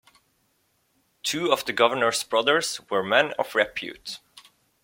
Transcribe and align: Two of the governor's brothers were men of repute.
Two 1.21 1.51
of 1.51 1.63
the 1.65 1.71
governor's 1.73 2.23
brothers 2.23 2.81
were 2.89 3.03
men 3.03 3.33
of 3.33 3.53
repute. 3.53 4.17